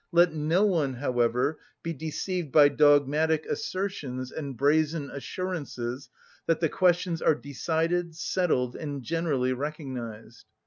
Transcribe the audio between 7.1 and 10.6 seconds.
are decided, settled, and generally recognised.